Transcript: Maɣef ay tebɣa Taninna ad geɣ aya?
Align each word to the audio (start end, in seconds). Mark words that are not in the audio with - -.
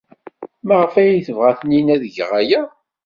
Maɣef 0.67 0.93
ay 0.95 1.21
tebɣa 1.27 1.51
Taninna 1.59 1.93
ad 1.95 2.03
geɣ 2.15 2.31
aya? 2.39 2.61